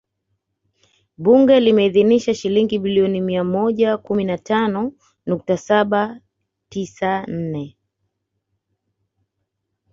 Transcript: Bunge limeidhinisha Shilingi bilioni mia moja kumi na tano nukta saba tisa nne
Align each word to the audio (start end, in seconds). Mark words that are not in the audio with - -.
Bunge 1.23 1.59
limeidhinisha 1.59 2.33
Shilingi 2.33 2.79
bilioni 2.79 3.21
mia 3.21 3.43
moja 3.43 3.97
kumi 3.97 4.23
na 4.23 4.37
tano 4.37 4.93
nukta 5.27 5.57
saba 5.57 6.21
tisa 6.69 7.25
nne 7.25 7.77